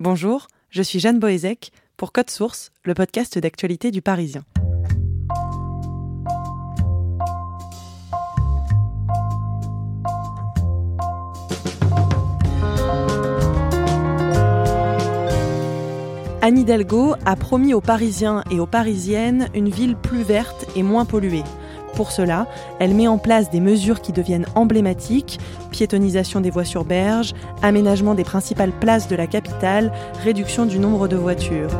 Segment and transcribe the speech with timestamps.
[0.00, 4.44] Bonjour, je suis Jeanne Boézek pour Code Source, le podcast d'actualité du Parisien.
[16.42, 21.06] Anne Hidalgo a promis aux Parisiens et aux Parisiennes une ville plus verte et moins
[21.06, 21.42] polluée.
[21.98, 22.46] Pour cela,
[22.78, 25.40] elle met en place des mesures qui deviennent emblématiques,
[25.72, 29.92] piétonisation des voies sur berge, aménagement des principales places de la capitale,
[30.22, 31.72] réduction du nombre de voitures.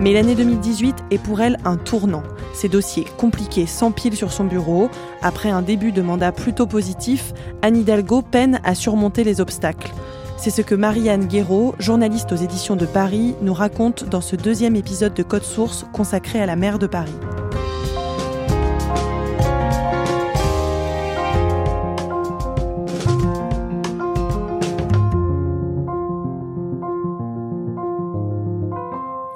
[0.00, 2.22] Mais l'année 2018 est pour elle un tournant.
[2.54, 4.88] Ses dossiers compliqués s'empilent sur son bureau.
[5.20, 9.92] Après un début de mandat plutôt positif, Anne Hidalgo peine à surmonter les obstacles.
[10.38, 14.76] C'est ce que Marianne Guéraud, journaliste aux éditions de Paris, nous raconte dans ce deuxième
[14.76, 17.12] épisode de Code Source consacré à la maire de Paris.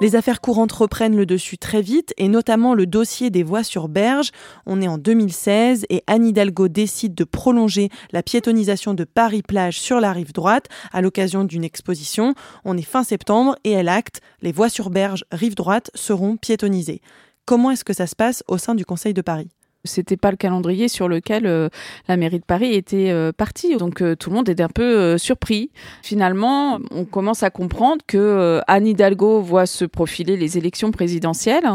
[0.01, 3.87] Les affaires courantes reprennent le dessus très vite, et notamment le dossier des voies sur
[3.87, 4.31] berge.
[4.65, 10.01] On est en 2016 et Anne Hidalgo décide de prolonger la piétonisation de Paris-Plage sur
[10.01, 12.33] la rive droite à l'occasion d'une exposition.
[12.65, 16.99] On est fin septembre et elle acte, les voies sur berge rive droite seront piétonisées.
[17.45, 19.47] Comment est-ce que ça se passe au sein du Conseil de Paris?
[19.85, 21.69] C'était pas le calendrier sur lequel euh,
[22.07, 23.77] la mairie de Paris était euh, partie.
[23.77, 25.71] Donc euh, tout le monde était un peu surpris.
[26.01, 31.65] Finalement, on commence à comprendre que Anne Hidalgo voit se profiler les élections présidentielles.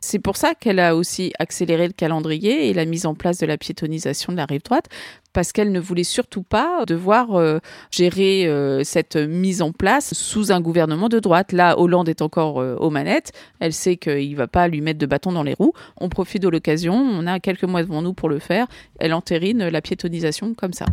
[0.00, 3.46] C'est pour ça qu'elle a aussi accéléré le calendrier et la mise en place de
[3.46, 4.86] la piétonisation de la rive droite
[5.32, 7.58] parce qu'elle ne voulait surtout pas devoir euh,
[7.90, 11.52] gérer euh, cette mise en place sous un gouvernement de droite.
[11.52, 13.32] Là, Hollande est encore euh, aux manettes.
[13.60, 15.72] Elle sait qu'il ne va pas lui mettre de bâton dans les roues.
[16.00, 16.94] On profite de l'occasion.
[16.94, 18.66] On a quelques mois devant nous pour le faire.
[18.98, 20.86] Elle entérine la piétonisation comme ça.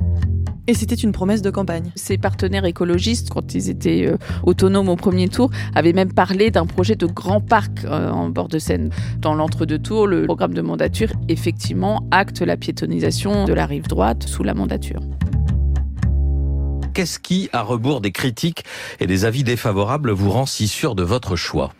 [0.70, 1.92] Et c'était une promesse de campagne.
[1.96, 4.12] Ses partenaires écologistes, quand ils étaient
[4.44, 8.60] autonomes au premier tour, avaient même parlé d'un projet de grand parc en bord de
[8.60, 8.90] Seine.
[9.20, 14.23] Dans l'entre-deux tours, le programme de mandature, effectivement, acte la piétonisation de la rive droite
[14.23, 15.00] sous la mandature.
[16.94, 18.66] Qu'est-ce qui, à rebours des critiques
[19.00, 21.72] et des avis défavorables, vous rend si sûr de votre choix?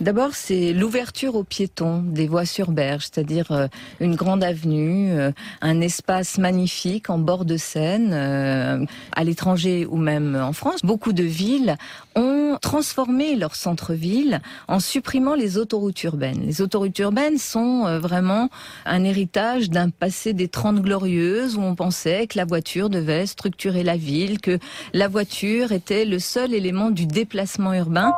[0.00, 3.66] D'abord, c'est l'ouverture aux piétons des voies sur berge, c'est-à-dire euh,
[3.98, 5.30] une grande avenue, euh,
[5.62, 10.80] un espace magnifique en bord de Seine, euh, à l'étranger ou même en France.
[10.84, 11.76] Beaucoup de villes
[12.14, 16.42] ont transformé leur centre-ville en supprimant les autoroutes urbaines.
[16.44, 18.50] Les autoroutes urbaines sont vraiment
[18.84, 23.82] un héritage d'un passé des Trente Glorieuses où on pensait que la voiture devait structurer
[23.82, 24.58] la ville, que
[24.92, 28.12] la voiture était le seul élément du déplacement urbain.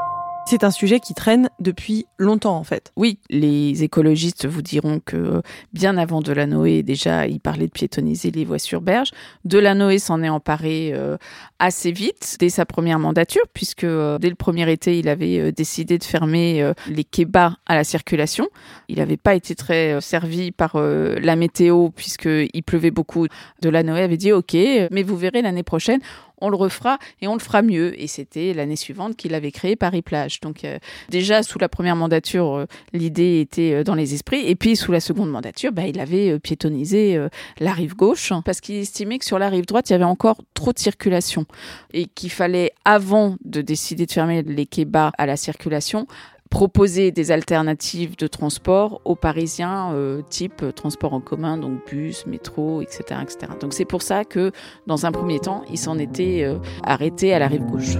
[0.51, 2.91] C'est un sujet qui traîne depuis longtemps en fait.
[2.97, 5.43] Oui, les écologistes vous diront que
[5.75, 9.11] bien avant Delanoë, déjà, il parlait de piétoniser les voies sur berge.
[9.45, 11.19] Delanoë s'en est emparé euh,
[11.59, 15.53] assez vite dès sa première mandature, puisque euh, dès le premier été, il avait euh,
[15.53, 18.49] décidé de fermer les kebabs à la circulation.
[18.89, 23.27] Il n'avait pas été très servi par la météo, puisqu'il pleuvait beaucoup.
[23.61, 26.01] Delanoë avait dit, OK, mais vous verrez l'année prochaine,
[26.41, 28.01] on le refera et on le fera mieux.
[28.01, 30.41] Et c'était l'année suivante qu'il avait créé Paris-Plage.
[30.41, 30.79] Donc euh,
[31.09, 34.47] déjà, sous la première mandature, euh, l'idée était euh, dans les esprits.
[34.47, 37.19] Et puis sous la seconde mandature, bah, il avait piétonisé
[37.59, 40.39] la rive gauche parce qu'il estimait que sur la rive droite, il y avait encore
[40.55, 41.47] trop de circulation
[41.93, 46.07] et qu'il fallait, avant de décider de fermer les kebabs à la circulation,
[46.51, 52.83] proposer des alternatives de transport aux Parisiens, euh, type transport en commun, donc bus, métro,
[52.83, 53.21] etc.
[53.23, 53.53] etc.
[53.61, 54.53] Donc c'est pour ça que,
[54.87, 57.97] dans un premier temps, il s'en était euh, arrêté à la rive gauche.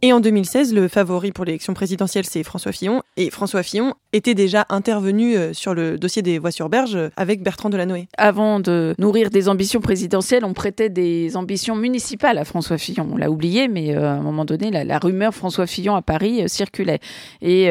[0.00, 3.02] Et en 2016, le favori pour l'élection présidentielle, c'est François Fillon.
[3.16, 7.08] Et François Fillon était déjà intervenu euh, sur le dossier des voies sur berge euh,
[7.16, 8.06] avec Bertrand Delanoë.
[8.16, 13.08] Avant de nourrir des ambitions présidentielles, on prêtait des ambitions municipales à François Fillon.
[13.12, 16.48] On l'a oublié, mais euh, à un moment donné, la, rumeur François Fillon à Paris
[16.48, 17.00] circulait.
[17.42, 17.70] Et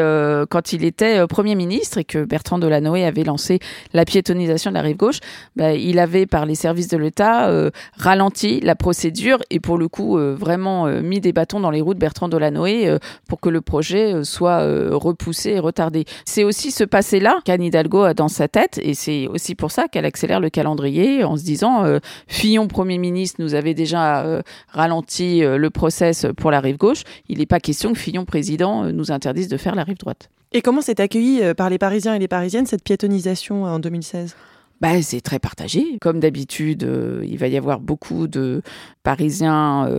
[0.50, 3.59] quand il était Premier ministre et que Bertrand Delanoë avait lancé
[3.94, 5.20] la piétonisation de la rive gauche,
[5.56, 7.52] bah, il avait, par les services de l'État,
[7.98, 12.00] ralenti la procédure et pour le coup, vraiment mis des bâtons dans les roues de
[12.00, 12.97] Bertrand Bertrand Delanoë euh,
[13.28, 16.05] pour que le projet euh, soit euh, repoussé et retardé.
[16.25, 19.87] C'est aussi ce passé-là qu'Anne Hidalgo a dans sa tête et c'est aussi pour ça
[19.87, 21.84] qu'elle accélère le calendrier en se disant
[22.28, 27.03] Fillon Premier ministre nous avait déjà ralenti le process pour la rive gauche.
[27.29, 30.29] Il n'est pas question que Fillon président nous interdise de faire la rive droite.
[30.53, 34.35] Et comment s'est accueilli par les Parisiens et les Parisiennes cette piétonisation en 2016
[34.79, 35.97] bah, c'est très partagé.
[36.02, 36.87] Comme d'habitude,
[37.23, 38.61] il va y avoir beaucoup de
[39.02, 39.90] Parisiens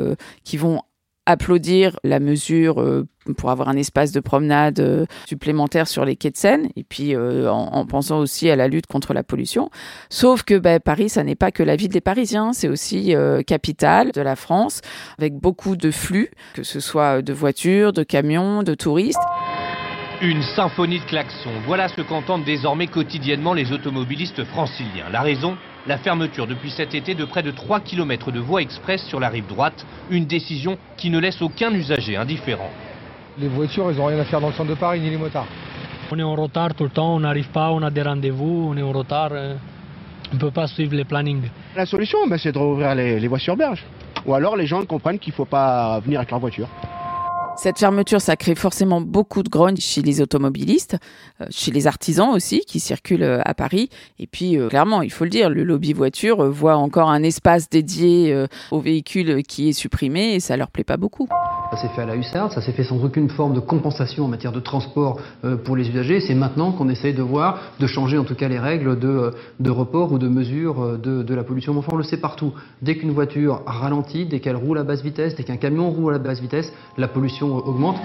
[0.44, 0.82] qui vont
[1.28, 6.30] applaudir la mesure euh, pour avoir un espace de promenade euh, supplémentaire sur les quais
[6.30, 9.68] de Seine, et puis euh, en, pensant aussi à la lutte contre la pollution.
[10.08, 13.14] Sauf que ben, Paris, ça n'est pas que la ville des Parisiens, c'est aussi
[13.46, 14.80] capitale de la France,
[15.18, 19.20] avec beaucoup de flux, que ce soit de voitures, de camions, de touristes.
[20.22, 25.10] Une symphonie de klaxons, voilà ce qu'entendent désormais quotidiennement les automobilistes franciliens.
[25.12, 25.56] La raison?
[25.88, 29.30] La fermeture depuis cet été de près de 3 km de voies express sur la
[29.30, 32.68] rive droite, une décision qui ne laisse aucun usager indifférent.
[33.38, 35.46] Les voitures, elles n'ont rien à faire dans le centre de Paris, ni les motards.
[36.12, 38.76] On est en retard tout le temps, on n'arrive pas, on a des rendez-vous, on
[38.76, 39.54] est en retard, euh,
[40.30, 41.48] on ne peut pas suivre les plannings.
[41.74, 43.82] La solution, ben, c'est de rouvrir les, les voies sur berge.
[44.26, 46.68] Ou alors les gens comprennent qu'il ne faut pas venir avec leur voiture.
[47.60, 50.96] Cette fermeture, ça crée forcément beaucoup de grogne chez les automobilistes,
[51.40, 53.90] euh, chez les artisans aussi qui circulent euh, à Paris.
[54.20, 57.68] Et puis, euh, clairement, il faut le dire, le lobby voiture voit encore un espace
[57.68, 61.28] dédié aux véhicules qui est supprimé et ça leur plaît pas beaucoup.
[61.70, 64.28] Ça s'est fait à la hussarde, ça s'est fait sans aucune forme de compensation en
[64.28, 65.20] matière de transport
[65.64, 66.20] pour les usagers.
[66.20, 69.70] C'est maintenant qu'on essaye de voir, de changer en tout cas les règles de, de
[69.70, 71.74] report ou de mesure de, de la pollution.
[71.74, 72.54] Mais enfin, on le sait partout.
[72.80, 76.18] Dès qu'une voiture ralentit, dès qu'elle roule à basse vitesse, dès qu'un camion roule à
[76.18, 77.98] basse vitesse, la pollution augmente.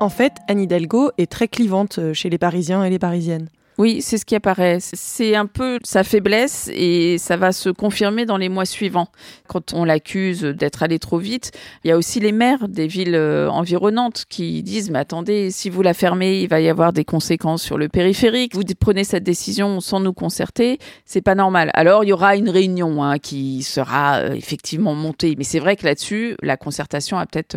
[0.00, 3.48] En fait, Anne Hidalgo est très clivante euh, chez les Parisiens et les Parisiennes.
[3.80, 4.76] Oui, c'est ce qui apparaît.
[4.80, 9.08] C'est un peu sa faiblesse et ça va se confirmer dans les mois suivants.
[9.48, 13.14] Quand on l'accuse d'être allé trop vite, il y a aussi les maires des villes
[13.14, 17.06] euh, environnantes qui disent mais attendez, si vous la fermez, il va y avoir des
[17.06, 18.54] conséquences sur le périphérique.
[18.54, 21.70] Vous prenez cette décision sans nous concerter, c'est pas normal.
[21.72, 25.76] Alors il y aura une réunion hein, qui sera euh, effectivement montée, mais c'est vrai
[25.76, 27.56] que là-dessus, la concertation a peut-être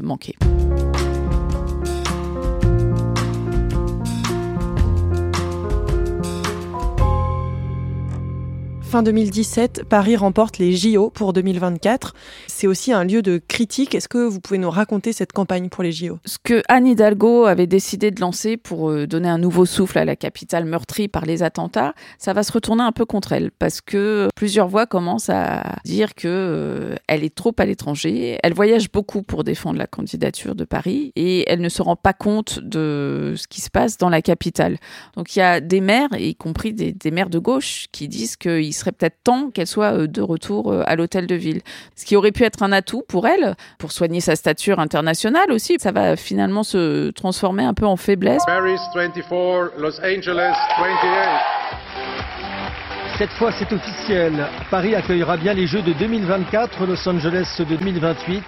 [0.00, 0.36] manqué.
[8.94, 12.14] Fin 2017, Paris remporte les JO pour 2024.
[12.46, 13.92] C'est aussi un lieu de critique.
[13.96, 17.46] Est-ce que vous pouvez nous raconter cette campagne pour les JO Ce que Anne Hidalgo
[17.46, 21.24] avait décidé de lancer pour euh, donner un nouveau souffle à la capitale meurtrie par
[21.24, 25.28] les attentats, ça va se retourner un peu contre elle parce que plusieurs voix commencent
[25.28, 28.38] à dire que euh, elle est trop à l'étranger.
[28.44, 32.12] Elle voyage beaucoup pour défendre la candidature de Paris et elle ne se rend pas
[32.12, 34.78] compte de ce qui se passe dans la capitale.
[35.16, 38.36] Donc il y a des maires, y compris des, des maires de gauche, qui disent
[38.36, 41.62] qu'il serait peut-être temps qu'elle soit euh, de retour euh, à l'hôtel de ville.
[41.96, 45.76] Ce qui aurait pu être un atout pour elle, pour soigner sa stature internationale aussi.
[45.78, 48.44] Ça va finalement se transformer un peu en faiblesse.
[48.46, 51.64] Paris 24, Los Angeles 28.
[53.18, 54.32] Cette fois, c'est officiel.
[54.70, 58.42] Paris accueillera bien les Jeux de 2024, Los Angeles de 2028.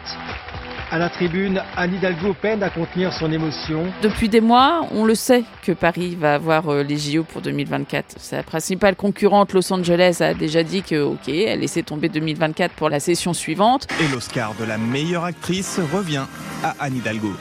[0.89, 3.87] À la tribune, Anne Hidalgo peine à contenir son émotion.
[4.03, 8.15] Depuis des mois, on le sait que Paris va avoir euh, les JO pour 2024.
[8.19, 12.89] Sa principale concurrente, Los Angeles, a déjà dit que, ok, elle laissait tomber 2024 pour
[12.89, 13.89] la session suivante.
[14.01, 16.27] Et l'Oscar de la meilleure actrice revient
[16.63, 17.33] à Anne Hidalgo.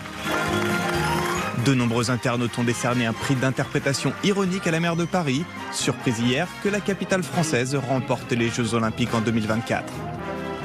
[1.68, 5.46] De nombreux internautes ont décerné un prix d'interprétation ironique à la maire de Paris.
[5.72, 9.84] Surprise hier que la capitale française remporte les Jeux Olympiques en 2024.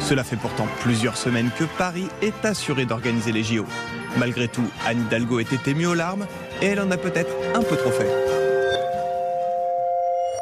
[0.00, 3.64] Cela fait pourtant plusieurs semaines que Paris est assuré d'organiser les JO.
[4.18, 6.26] Malgré tout, Anne Hidalgo était émue aux larmes
[6.62, 8.10] et elle en a peut-être un peu trop fait.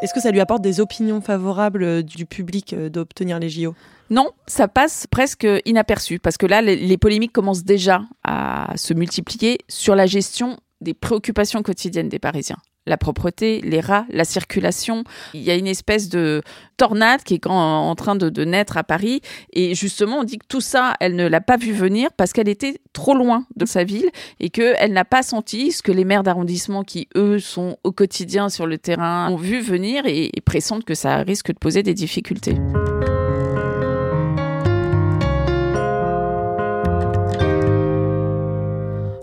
[0.00, 3.74] Est-ce que ça lui apporte des opinions favorables euh, du public euh, d'obtenir les JO
[4.10, 9.58] non, ça passe presque inaperçu parce que là, les, polémiques commencent déjà à se multiplier
[9.68, 12.56] sur la gestion des préoccupations quotidiennes des Parisiens
[12.88, 15.04] la propreté, les rats, la circulation.
[15.34, 16.42] Il y a une espèce de
[16.76, 19.20] tornade qui est en train de, naître à Paris.
[19.52, 22.48] Et justement, on dit que tout ça, elle ne l'a pas vu venir parce qu'elle
[22.48, 24.08] était trop loin de sa ville
[24.40, 28.48] et qu'elle n'a pas senti ce que les maires d'arrondissement qui, eux, sont au quotidien
[28.48, 32.56] sur le terrain, ont vu venir et pressentent que ça risque de poser des difficultés.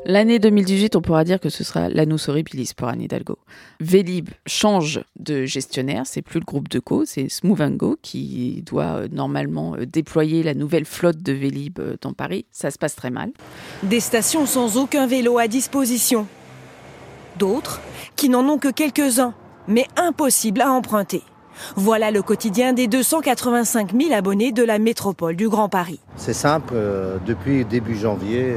[0.07, 3.39] L'année 2018, on pourra dire que ce sera l'annus horribilis pour Anne Hidalgo.
[3.79, 8.83] Vélib change de gestionnaire, c'est plus le groupe de co, c'est Smooth Go qui doit
[8.83, 12.45] euh, normalement euh, déployer la nouvelle flotte de Vélib euh, dans Paris.
[12.51, 13.31] Ça se passe très mal.
[13.81, 16.27] Des stations sans aucun vélo à disposition.
[17.39, 17.81] D'autres
[18.15, 19.33] qui n'en ont que quelques-uns,
[19.67, 21.23] mais impossibles à emprunter.
[21.75, 25.99] Voilà le quotidien des 285 000 abonnés de la métropole du Grand Paris.
[26.15, 26.75] C'est simple,
[27.25, 28.53] depuis début janvier,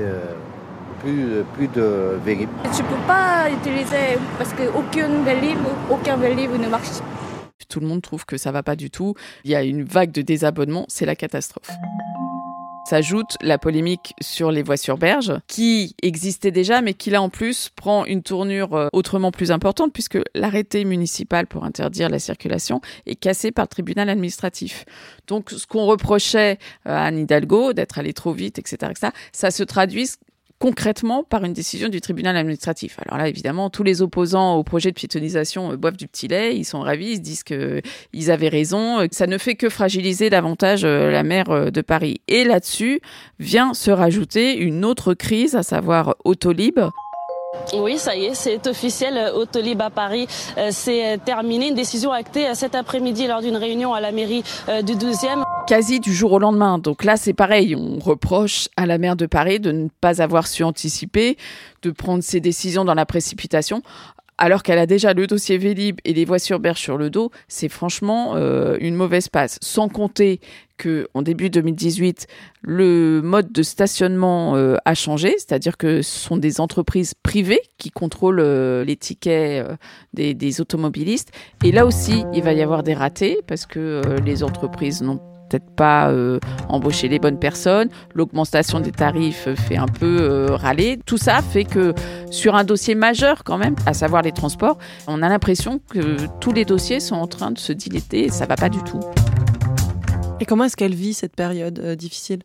[1.00, 2.48] plus, plus de Vélib.
[2.64, 5.58] Je ne peux pas utiliser parce qu'aucun Vélib,
[5.90, 7.00] aucun Vélib ne marche.
[7.68, 9.14] Tout le monde trouve que ça va pas du tout.
[9.44, 11.70] Il y a une vague de désabonnement, c'est la catastrophe.
[12.86, 17.28] s'ajoute la polémique sur les voies sur berge, qui existait déjà, mais qui là en
[17.28, 22.80] plus prend une tournure euh, autrement plus importante, puisque l'arrêté municipal pour interdire la circulation
[23.04, 24.86] est cassé par le tribunal administratif.
[25.26, 29.62] Donc ce qu'on reprochait à Anne Hidalgo d'être allé trop vite, etc., etc., ça se
[29.62, 30.08] traduit
[30.58, 32.98] concrètement par une décision du tribunal administratif.
[33.06, 36.56] Alors là, évidemment, tous les opposants au projet de piétonisation euh, boivent du petit lait,
[36.56, 40.84] ils sont ravis, ils se disent qu'ils avaient raison, ça ne fait que fragiliser davantage
[40.84, 42.20] euh, la mer euh, de Paris.
[42.28, 43.00] Et là-dessus
[43.38, 46.80] vient se rajouter une autre crise, à savoir Autolib.
[47.74, 49.32] Oui, ça y est, c'est officiel.
[49.34, 50.26] Autolib à Paris,
[50.70, 51.68] c'est terminé.
[51.68, 54.42] Une décision actée cet après-midi lors d'une réunion à la mairie
[54.82, 55.42] du 12e.
[55.66, 56.78] Quasi du jour au lendemain.
[56.78, 57.74] Donc là, c'est pareil.
[57.74, 61.38] On reproche à la maire de Paris de ne pas avoir su anticiper,
[61.82, 63.82] de prendre ses décisions dans la précipitation
[64.38, 67.30] alors qu'elle a déjà le dossier Vélib et les voies sur berge sur le dos,
[67.48, 69.58] c'est franchement euh, une mauvaise passe.
[69.60, 70.40] Sans compter
[70.76, 72.28] que en début 2018,
[72.62, 77.90] le mode de stationnement euh, a changé, c'est-à-dire que ce sont des entreprises privées qui
[77.90, 79.66] contrôlent euh, les tickets
[80.14, 81.32] des, des, automobilistes.
[81.64, 85.70] Et là aussi, il va y avoir des ratés parce que les entreprises n'ont peut-être
[85.70, 86.38] pas euh,
[86.68, 90.98] embaucher les bonnes personnes, l'augmentation des tarifs fait un peu euh, râler.
[91.06, 91.94] Tout ça fait que
[92.30, 96.52] sur un dossier majeur quand même, à savoir les transports, on a l'impression que tous
[96.52, 99.00] les dossiers sont en train de se dilater et ça va pas du tout.
[100.40, 102.42] Et comment est-ce qu'elle vit cette période euh, difficile?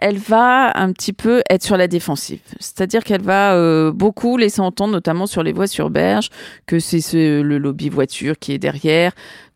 [0.00, 2.38] Elle va un petit peu être sur la défensive.
[2.60, 6.30] C'est-à-dire qu'elle va beaucoup laisser entendre, notamment sur les voies sur berge,
[6.66, 9.10] que c'est le lobby voiture qui est derrière,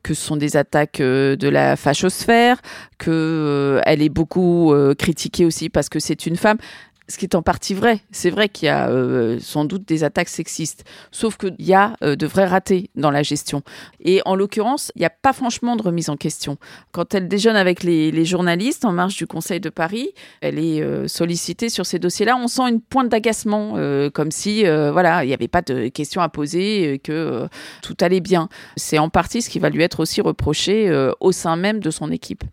[0.05, 2.61] que ce sont des attaques euh, de la fachosphère,
[2.99, 6.59] que euh, elle est beaucoup euh, critiquée aussi parce que c'est une femme
[7.09, 8.01] ce qui est en partie vrai.
[8.11, 11.97] C'est vrai qu'il y a euh, sans doute des attaques sexistes, sauf qu'il y a
[12.03, 13.63] euh, de vrais ratés dans la gestion.
[14.01, 16.57] Et en l'occurrence, il n'y a pas franchement de remise en question.
[16.93, 21.07] Quand elle déjeune avec les, journalistes en marge du Conseil de Paris, elle est euh,
[21.09, 22.37] sollicitée sur ces dossiers-là.
[22.37, 23.75] On sent une pointe d'agacement,
[24.15, 27.47] comme si voilà, il n'y avait pas de questions à poser, que
[27.83, 28.49] tout allait bien.
[28.77, 32.11] C'est en partie ce qui va lui être aussi reproché au sein même de son
[32.11, 32.45] équipe.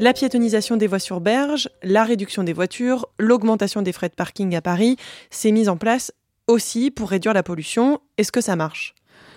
[0.00, 4.56] La piétonisation des voies sur berge, la réduction des voitures, l'augmentation des frais de parking
[4.56, 4.96] à Paris,
[5.30, 6.12] s'est mise en place
[6.48, 8.00] aussi pour réduire la pollution.
[8.18, 8.94] Est-ce que ça marche?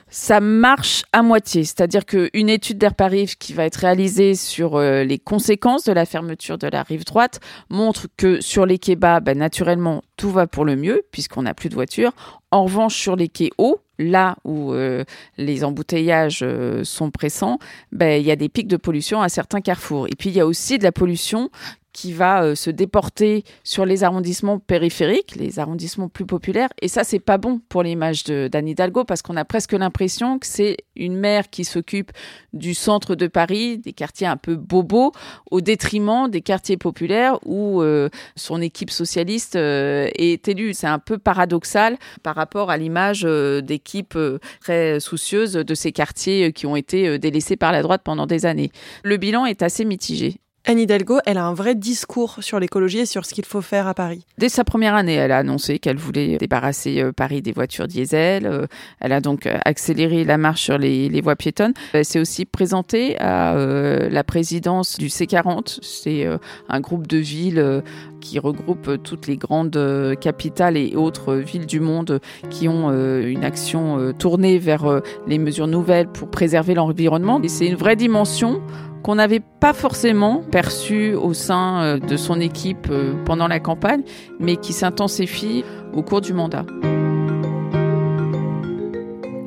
[0.09, 5.03] Ça marche à moitié, c'est-à-dire qu'une étude d'Air Paris qui va être réalisée sur euh,
[5.03, 9.19] les conséquences de la fermeture de la rive droite montre que sur les quais bas,
[9.19, 12.13] ben, naturellement, tout va pour le mieux puisqu'on n'a plus de voitures.
[12.49, 15.03] En revanche, sur les quais hauts, là où euh,
[15.37, 17.59] les embouteillages euh, sont pressants,
[17.91, 20.07] ben, il y a des pics de pollution à certains carrefours.
[20.07, 21.49] Et puis, il y a aussi de la pollution
[21.97, 26.69] qui va euh, se déporter sur les arrondissements périphériques, les arrondissements plus populaires.
[26.79, 30.45] Et ça, c'est pas bon pour l'image d'Anne Hidalgo parce qu'on a presque l'impression que
[30.45, 32.11] c'est une maire qui s'occupe
[32.53, 35.11] du centre de Paris, des quartiers un peu bobos,
[35.49, 40.75] au détriment des quartiers populaires où euh, son équipe socialiste euh, est élue.
[40.75, 44.19] C'est un peu paradoxal par rapport à l'image d'équipes
[44.61, 48.69] très soucieuses de ces quartiers qui ont été délaissés par la droite pendant des années.
[49.03, 50.39] Le bilan est assez mitigé.
[50.69, 53.87] Anne Hidalgo, elle a un vrai discours sur l'écologie et sur ce qu'il faut faire
[53.87, 54.25] à Paris.
[54.37, 58.45] Dès sa première année, elle a annoncé qu'elle voulait débarrasser euh, Paris des voitures diesel.
[58.45, 58.65] Euh,
[58.99, 61.71] elle a donc euh, accéléré la marche sur les, voies piétonnes.
[61.93, 65.79] Elle s'est aussi présentée à la présidence du C40.
[65.81, 66.27] C'est
[66.69, 67.83] un groupe de villes
[68.19, 72.19] qui regroupe toutes les grandes capitales et autres villes du monde
[72.49, 77.41] qui ont une action tournée vers les mesures nouvelles pour préserver l'environnement.
[77.47, 78.61] C'est une vraie dimension
[79.07, 84.03] qu'on n'avait pas forcément perçu au sein euh, de son équipe euh, pendant la campagne,
[84.37, 86.65] mais qui s'intensifie au cours du mandat.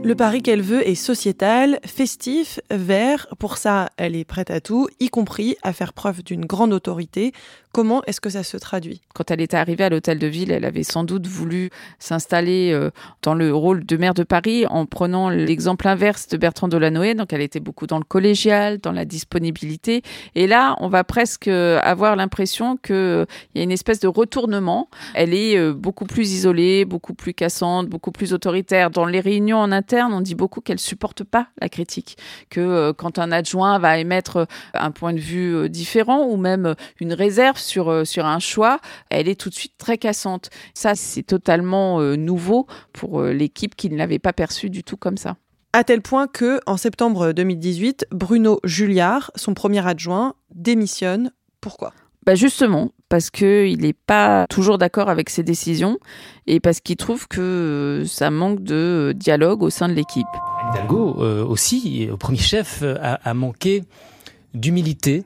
[0.03, 3.27] Le pari qu'elle veut est sociétal, festif, vert.
[3.39, 7.33] Pour ça, elle est prête à tout, y compris à faire preuve d'une grande autorité
[7.73, 9.01] Comment est-ce que ça se traduit?
[9.15, 12.91] Quand elle était arrivée à l'hôtel de ville, elle avait sans doute voulu s'installer euh,
[13.23, 17.15] dans le rôle de maire de Paris en prenant l'exemple inverse de Bertrand Delanoë.
[17.15, 20.03] Donc elle était beaucoup dans le collégial, dans la disponibilité.
[20.35, 23.25] Et là, on va presque avoir l'impression qu'il euh,
[23.55, 24.89] y a une espèce de retournement.
[25.15, 28.91] Elle est euh, beaucoup plus isolée, beaucoup plus cassante, beaucoup plus autoritaire.
[28.91, 32.17] Dans les réunions en interne, on dit beaucoup qu'elle supporte pas la critique.
[32.49, 37.60] Que quand un adjoint va émettre un point de vue différent ou même une réserve
[37.61, 40.51] sur, euh, sur un choix, elle est tout de suite très cassante.
[40.75, 44.97] Ça, c'est totalement euh, nouveau pour euh, l'équipe qui ne l'avait pas perçu du tout
[44.97, 45.37] comme ça.
[45.73, 51.33] À tel point que, en septembre 2018, Bruno Julliard, son premier adjoint, démissionne.
[51.61, 51.93] Pourquoi?
[52.27, 55.99] Bah justement, parce qu'il n'est pas toujours d'accord avec ses décisions
[56.47, 60.27] et parce qu'il trouve que ça manque de dialogue au sein de l'équipe.
[60.71, 63.85] Hidalgo euh, aussi, au premier chef, a, a manqué
[64.55, 65.25] d'humilité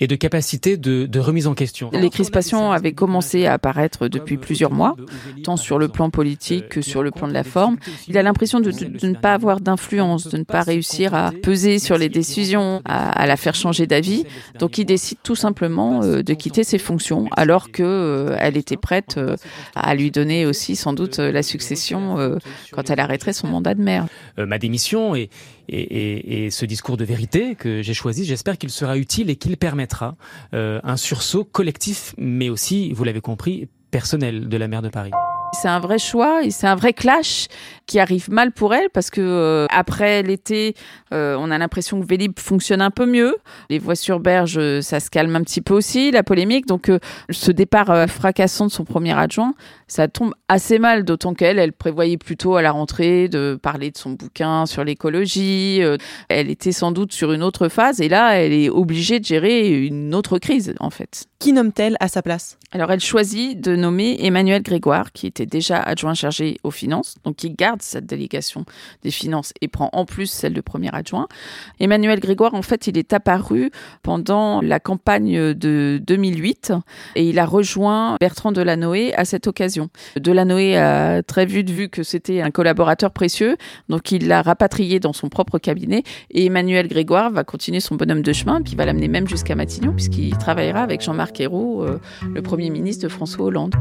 [0.00, 1.90] et de capacité de, de, remise en question.
[1.92, 4.96] Les crispations avaient commencé à apparaître depuis plusieurs mois,
[5.44, 7.76] tant sur le plan politique que sur le plan de la forme.
[8.06, 11.32] Il a l'impression de, de, de, ne pas avoir d'influence, de ne pas réussir à
[11.42, 14.24] peser sur les décisions, à, à la faire changer d'avis.
[14.58, 18.76] Donc il décide tout simplement euh, de quitter ses fonctions, alors que euh, elle était
[18.76, 19.36] prête euh,
[19.74, 22.36] à lui donner aussi sans doute la succession euh,
[22.72, 24.06] quand elle arrêterait son mandat de maire.
[24.38, 25.30] Euh, ma démission est
[25.68, 29.36] et, et, et, ce discours de vérité que j'ai choisi, j'espère qu'il sera utile et
[29.36, 30.16] qu'il permettra
[30.54, 35.10] euh, un sursaut collectif, mais aussi, vous l'avez compris, personnel de la maire de Paris.
[35.52, 37.48] C'est un vrai choix et c'est un vrai clash
[37.88, 40.74] qui arrive mal pour elle parce que euh, après l'été,
[41.12, 43.34] euh, on a l'impression que Vélib fonctionne un peu mieux.
[43.70, 46.66] Les voies sur berge, euh, ça se calme un petit peu aussi, la polémique.
[46.66, 46.98] Donc euh,
[47.30, 49.54] ce départ fracassant de son premier adjoint,
[49.86, 53.96] ça tombe assez mal, d'autant qu'elle, elle prévoyait plutôt à la rentrée de parler de
[53.96, 55.80] son bouquin sur l'écologie.
[56.28, 59.70] Elle était sans doute sur une autre phase et là, elle est obligée de gérer
[59.70, 61.24] une autre crise en fait.
[61.38, 62.58] Qui nomme-t-elle à sa place?
[62.72, 67.36] Alors elle choisit de nommer Emmanuel Grégoire, qui était déjà adjoint chargé aux finances, donc
[67.36, 68.64] qui garde cette délégation
[69.02, 71.28] des finances et prend en plus celle de premier adjoint.
[71.80, 73.70] Emmanuel Grégoire, en fait, il est apparu
[74.02, 76.72] pendant la campagne de 2008
[77.14, 79.88] et il a rejoint Bertrand Delanoë à cette occasion.
[80.16, 83.56] Delanoë a très vite vu que c'était un collaborateur précieux,
[83.88, 88.22] donc il l'a rapatrié dans son propre cabinet et Emmanuel Grégoire va continuer son bonhomme
[88.22, 92.00] de chemin, puis va l'amener même jusqu'à Matignon, puisqu'il travaillera avec Jean-Marc Ayrault, euh,
[92.34, 93.74] le Premier ministre de François Hollande.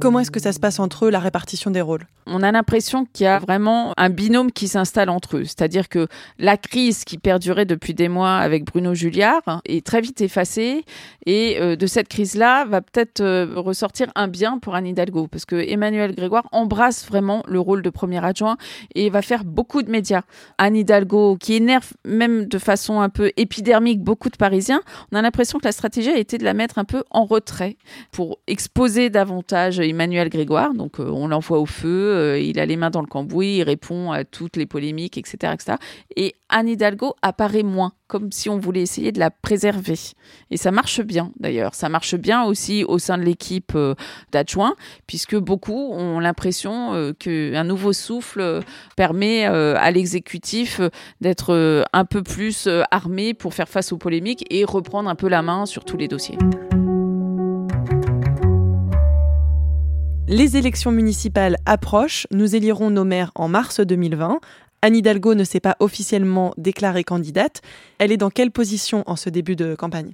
[0.00, 2.06] Comment est-ce que ça se passe entre eux, la répartition des rôles?
[2.26, 5.44] On a l'impression qu'il y a vraiment un binôme qui s'installe entre eux.
[5.44, 6.06] C'est-à-dire que
[6.38, 10.84] la crise qui perdurait depuis des mois avec Bruno Julliard est très vite effacée.
[11.26, 15.26] Et euh, de cette crise-là va peut-être euh, ressortir un bien pour Anne Hidalgo.
[15.26, 18.56] Parce que Emmanuel Grégoire embrasse vraiment le rôle de premier adjoint
[18.94, 20.22] et va faire beaucoup de médias.
[20.58, 25.22] Anne Hidalgo, qui énerve même de façon un peu épidermique beaucoup de Parisiens, on a
[25.22, 27.76] l'impression que la stratégie a été de la mettre un peu en retrait
[28.12, 30.74] pour exposer davantage Emmanuel Grégoire.
[30.74, 33.62] Donc, euh, on l'envoie au feu, euh, il a les mains dans le cambouis, il
[33.62, 35.52] répond à toutes les polémiques, etc.
[35.54, 35.76] etc.
[36.16, 39.98] Et Anne Hidalgo apparaît moins, comme si on voulait essayer de la préserver.
[40.50, 41.74] Et ça marche bien, d'ailleurs.
[41.74, 43.94] Ça marche bien aussi au sein de l'équipe euh,
[44.32, 44.74] d'adjoints,
[45.06, 48.60] puisque beaucoup ont l'impression qu'un nouveau souffle
[48.96, 50.80] permet à l'exécutif
[51.20, 55.42] d'être un peu plus armé pour faire face aux polémiques et reprendre un peu la
[55.42, 56.38] main sur tous les dossiers.
[60.30, 64.40] Les élections municipales approchent, nous élirons nos maires en mars 2020.
[64.82, 67.62] Anne Hidalgo ne s'est pas officiellement déclarée candidate.
[67.96, 70.12] Elle est dans quelle position en ce début de campagne?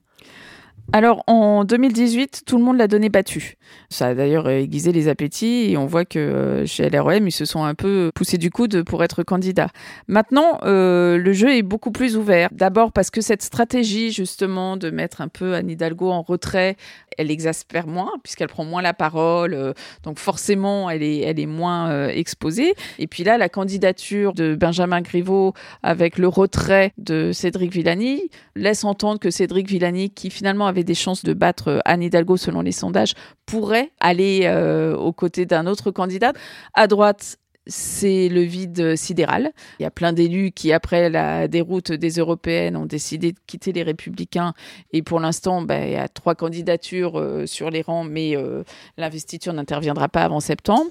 [0.92, 3.56] Alors en 2018, tout le monde l'a donné battu.
[3.88, 7.44] Ça a d'ailleurs aiguisé les appétits et on voit que euh, chez LREM, ils se
[7.44, 9.70] sont un peu poussés du coude pour être candidats.
[10.08, 12.48] Maintenant, euh, le jeu est beaucoup plus ouvert.
[12.52, 16.76] D'abord parce que cette stratégie justement de mettre un peu Anne Hidalgo en retrait,
[17.16, 19.54] elle exaspère moins puisqu'elle prend moins la parole.
[19.54, 22.74] Euh, donc forcément, elle est, elle est moins exposée.
[22.98, 28.84] Et puis là, la candidature de Benjamin Griveaux avec le retrait de Cédric Villani laisse
[28.84, 32.72] entendre que Cédric Villani, qui finalement avait des chances de battre Anne Hidalgo selon les
[32.72, 33.14] sondages,
[33.46, 36.32] pourrait aller euh, aux côtés d'un autre candidat.
[36.74, 39.52] À droite, c'est le vide sidéral.
[39.78, 43.72] Il y a plein d'élus qui, après la déroute des européennes, ont décidé de quitter
[43.72, 44.52] les républicains.
[44.92, 48.64] Et pour l'instant, ben, il y a trois candidatures euh, sur les rangs, mais euh,
[48.98, 50.90] l'investiture n'interviendra pas avant septembre.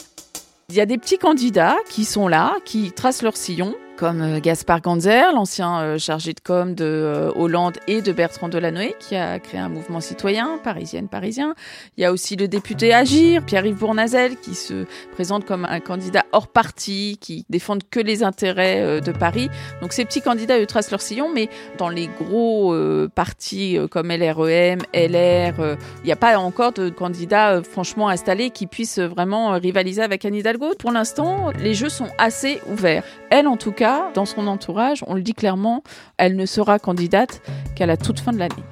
[0.70, 4.40] Il y a des petits candidats qui sont là, qui tracent leur sillon comme euh,
[4.40, 9.16] Gaspard Ganzer, l'ancien euh, chargé de com de euh, Hollande et de Bertrand Delanoë, qui
[9.16, 11.54] a créé un mouvement citoyen, parisienne, parisien.
[11.98, 16.24] Il y a aussi le député Agir, Pierre-Yves Bournazel, qui se présente comme un candidat
[16.32, 19.50] hors parti, qui défendent que les intérêts de Paris.
[19.82, 22.76] Donc ces petits candidats, eux, tracent leur sillon, mais dans les gros
[23.16, 29.00] partis comme LREM, LR, il n'y a pas encore de candidats franchement installés qui puissent
[29.00, 30.74] vraiment rivaliser avec Anne Hidalgo.
[30.80, 33.04] Pour l'instant, les jeux sont assez ouverts.
[33.30, 35.84] Elle, en tout cas, dans son entourage, on le dit clairement,
[36.18, 37.42] elle ne sera candidate
[37.76, 38.64] qu'à la toute fin de l'année.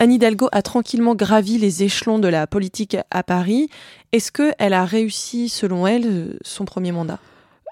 [0.00, 3.68] Anne Hidalgo a tranquillement gravi les échelons de la politique à Paris.
[4.12, 7.18] Est-ce qu'elle a réussi, selon elle, son premier mandat?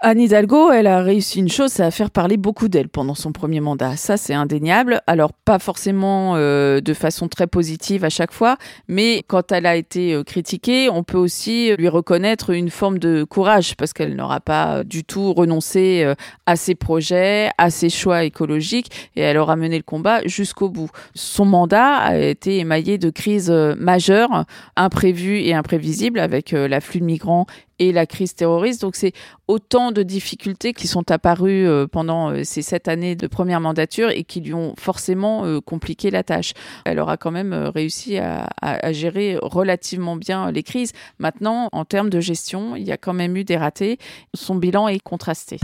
[0.02, 3.32] Anne Hidalgo, elle a réussi une chose, c'est à faire parler beaucoup d'elle pendant son
[3.32, 3.96] premier mandat.
[3.96, 5.00] Ça, c'est indéniable.
[5.06, 9.74] Alors, pas forcément euh, de façon très positive à chaque fois, mais quand elle a
[9.74, 14.40] été euh, critiquée, on peut aussi lui reconnaître une forme de courage parce qu'elle n'aura
[14.40, 19.56] pas du tout renoncé euh, à ses projets, à ses choix écologiques et elle aura
[19.56, 20.90] mené le combat jusqu'au bout.
[21.14, 24.44] Son mandat a été émaillé de crises majeures,
[24.76, 27.46] imprévues et imprévisibles avec l'afflux de migrants
[27.78, 28.80] et la crise terroriste.
[28.82, 29.12] Donc c'est
[29.48, 34.10] autant de difficultés qui sont apparues euh, pendant euh, ces sept années de première mandature
[34.10, 36.52] et qui lui ont forcément euh, compliqué la tâche.
[36.84, 38.46] Elle aura quand même réussi à,
[38.92, 40.92] gérer relativement bien les crises.
[41.18, 43.98] Maintenant, en termes de gestion, il y a quand même eu des ratés.
[44.34, 45.58] Son bilan est contrasté.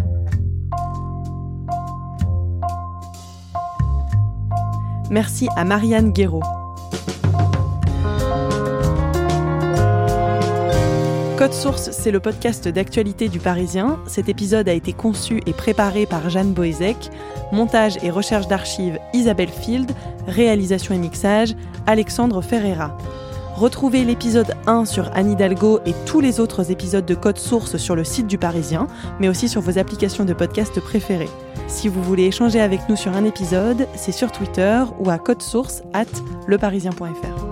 [5.10, 6.42] Merci à Marianne Guéraud.
[11.42, 13.98] Code Source, c'est le podcast d'actualité du Parisien.
[14.06, 17.10] Cet épisode a été conçu et préparé par Jeanne Boézek.
[17.50, 19.90] Montage et recherche d'archives Isabelle Field.
[20.28, 21.56] Réalisation et mixage
[21.88, 22.96] Alexandre Ferreira.
[23.56, 27.96] Retrouvez l'épisode 1 sur Anne Hidalgo et tous les autres épisodes de Code Source sur
[27.96, 28.86] le site du Parisien,
[29.18, 31.28] mais aussi sur vos applications de podcast préférées.
[31.66, 35.42] Si vous voulez échanger avec nous sur un épisode, c'est sur Twitter ou à code
[35.42, 36.06] source at
[36.46, 37.51] leparisien.fr.